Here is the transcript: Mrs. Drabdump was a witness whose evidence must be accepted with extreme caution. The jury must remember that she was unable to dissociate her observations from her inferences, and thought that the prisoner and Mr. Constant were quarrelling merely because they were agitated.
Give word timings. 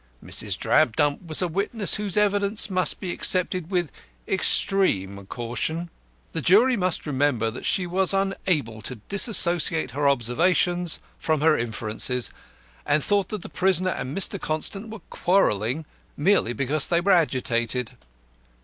Mrs. 0.25 0.57
Drabdump 0.57 1.21
was 1.27 1.43
a 1.43 1.47
witness 1.47 1.93
whose 1.97 2.17
evidence 2.17 2.71
must 2.71 2.99
be 2.99 3.11
accepted 3.11 3.69
with 3.69 3.91
extreme 4.27 5.27
caution. 5.27 5.91
The 6.31 6.41
jury 6.41 6.75
must 6.75 7.05
remember 7.05 7.51
that 7.51 7.65
she 7.65 7.85
was 7.85 8.11
unable 8.11 8.81
to 8.81 8.95
dissociate 8.95 9.91
her 9.91 10.09
observations 10.09 10.99
from 11.19 11.41
her 11.41 11.55
inferences, 11.55 12.33
and 12.83 13.03
thought 13.03 13.29
that 13.29 13.43
the 13.43 13.47
prisoner 13.47 13.91
and 13.91 14.17
Mr. 14.17 14.41
Constant 14.41 14.89
were 14.89 15.01
quarrelling 15.11 15.85
merely 16.17 16.53
because 16.53 16.87
they 16.87 16.99
were 16.99 17.11
agitated. 17.11 17.91